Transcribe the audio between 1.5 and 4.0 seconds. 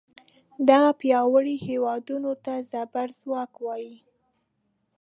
هیوادونو ته زبر ځواک وایي.